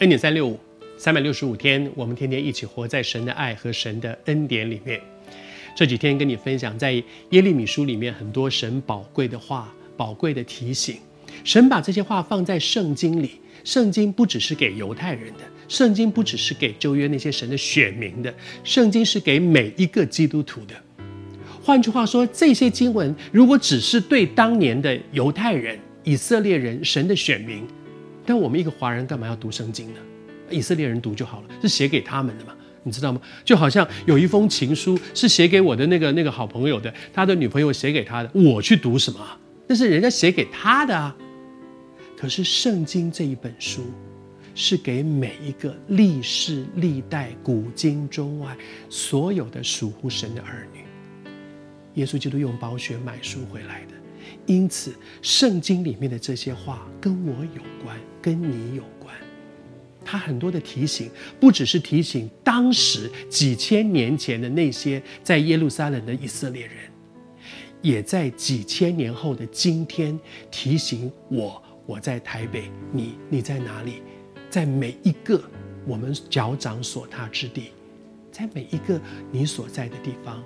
[0.00, 0.58] 恩典三六五，
[0.96, 5.00] 三百六十五天，我们天天一起活在神的爱和神的恩典里面。
[5.76, 6.92] 这几天跟你分享，在
[7.30, 10.96] 耶利米书里面很多神宝贵的话、宝贵的提醒。
[11.44, 20.74] 神把这些话放在圣经里，圣经不只是给犹太人的，圣经不只是给旧约那些神的选民的，圣经是给每一个基督徒的。
[21.62, 27.64] 换句话说，这些经文如果只是对当年的犹太人、以色列人、神的选民。
[28.26, 30.00] 但我们一个华人干嘛要读圣经呢？
[30.50, 32.54] 以色列人读就好了，是写给他们的嘛？
[32.82, 33.20] 你知道吗？
[33.44, 39.20] 就好像有一封情书是写给我的那个那个好朋友的，他的女朋友写给他的，我去读什么？
[39.66, 41.16] 那是人家写给他的啊。
[42.16, 43.82] 可是圣经这一本书
[44.54, 48.56] 是给每一个历世历代、古今中外
[48.90, 50.80] 所有的属乎神的儿女。
[51.94, 54.03] 耶稣基督用宝血买书回来的。
[54.46, 59.14] 因此，圣经里面的这些话跟我有关，跟你有关。
[60.04, 66.76] 他很多的提醒，不只是提醒当时几千年前的那些在耶路撒冷的以色列人，
[67.80, 70.18] 也在几千年后的今天
[70.50, 71.62] 提醒我。
[71.86, 74.00] 我在台北，你你在哪里？
[74.48, 75.42] 在每一个
[75.86, 77.72] 我们脚掌所踏之地，
[78.32, 78.98] 在每一个
[79.30, 80.42] 你所在的地方，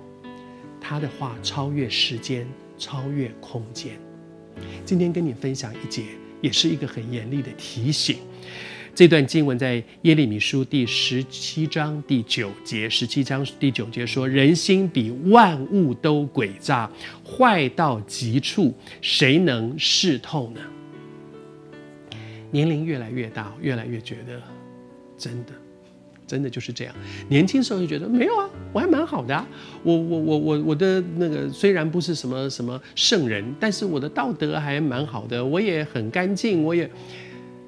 [0.89, 2.47] 他的话超越时间。
[2.79, 3.99] 超越空间。
[4.85, 6.03] 今天跟你分享一节，
[6.39, 8.19] 也是一个很严厉的提醒。
[8.95, 16.89] 这段经文在耶利米书第十七章第九节，十七章第九节说：“人心比万物都诡诈，
[17.25, 20.61] 坏到极处，谁能识透呢？”
[22.49, 24.41] 年龄越来越大，越来越觉得
[25.17, 25.51] 真的。
[26.29, 26.95] 真的就是这样，
[27.27, 29.45] 年轻时候就觉得没有啊，我还蛮好的啊，
[29.81, 36.89] 我我我我我的那个虽然不是什么什么圣人，但是我的道德还蛮好的，我也很干净，我也。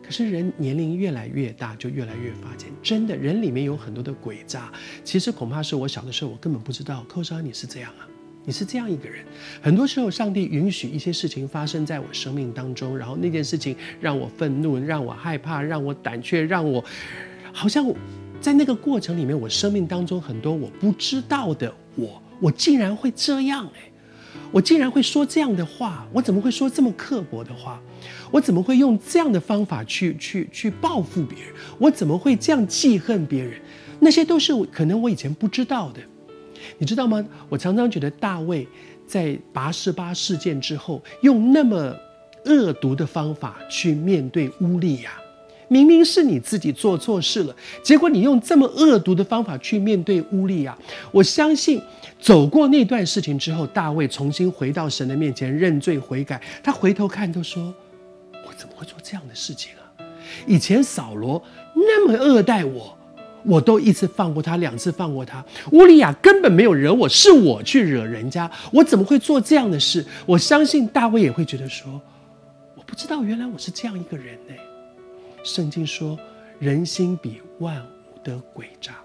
[0.04, 4.70] 可是人年龄越来越大，就越来越发现，真的人里面有很多的诡诈。
[5.06, 8.04] 其实恐怕是我小的时候，我根本不知道，寇莎你是这样啊，
[8.44, 9.24] 你是这样一个人。
[9.62, 16.84] 很多时候，上帝允许一些事情发生在我生命当中，然后那件事情让我愤怒，让我害怕，让我胆怯，让我
[17.54, 17.86] 好像。
[18.42, 23.92] 在那个过程里面，我生命当中很多我不知道的我，我竟然会这样哎，
[24.52, 27.80] 我竟然会说这样的话，我怎么会说这么刻薄的话？
[28.32, 31.54] 我怎么会用这样的方法去去去报复别人？
[31.78, 33.62] 我怎么会这样记恨别人？
[34.00, 36.02] 那些都是可能我以前不知道的，
[36.80, 37.24] 你知道吗？
[37.48, 38.68] 我常常觉得大卫
[39.06, 41.96] 在拔示巴事件之后，用那么
[42.46, 45.12] 恶毒的方法去面对乌利亚。
[45.72, 50.78] 明明是你自己做错事了，结果你用这么恶毒的方法去面对乌利亚。
[51.14, 51.82] 我相信，
[52.20, 56.42] 走过那段事情之后，大卫重新回到神的面前认罪悔改。
[56.62, 57.74] 他回头看，都说
[58.46, 60.04] ：“我怎么会做这样的事情啊？
[60.46, 61.42] 以前扫罗
[61.74, 62.98] 那么恶待我，
[63.46, 65.42] 我都一次放过他，两次放过他。
[65.72, 72.02] 乌利亚根本没有惹我，是我去惹人家，我怎么会做这样的事？”我相信大卫也会觉得说
[72.76, 74.54] ：“我不知道，原来我是这样一个人呢。”
[75.44, 76.18] 圣经说，
[76.60, 78.96] 人心比万物的诡诈，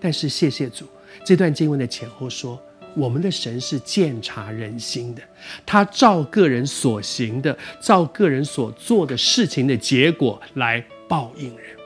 [0.00, 0.86] 但是谢谢主，
[1.24, 2.60] 这段经文的前后说，
[2.96, 5.22] 我们的神是鉴察人心的，
[5.64, 11.76] 他照个人所行的，照个人所做的事情的结果来报应人。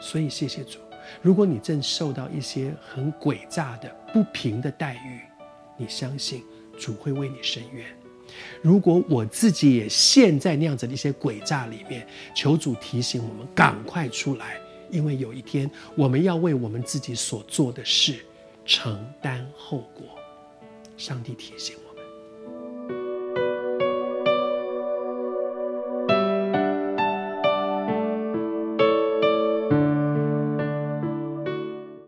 [0.00, 0.78] 所以谢谢主，
[1.20, 5.20] 如果你正受到一些很诡诈的不平的待遇，
[5.76, 6.42] 你相信
[6.76, 7.86] 主会为你伸冤。
[8.60, 14.60] 如果我自己也陷在那样子的一些诡诈里面，求主提醒我们赶快出来，
[14.90, 18.16] 因为有一天我们要为我们自己所做的事
[18.64, 20.06] 承担后果。
[20.96, 21.91] 上帝提醒我。